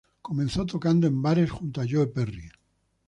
[0.23, 2.49] Comenzó tocando en bares junto a Joe Perry.